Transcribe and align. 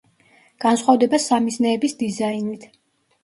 განსხვავდება 0.63 1.19
სამიზნეების 1.25 1.95
დიზაინით. 2.01 2.65